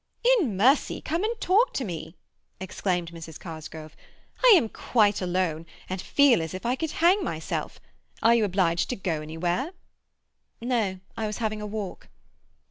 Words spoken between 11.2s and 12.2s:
was having a walk."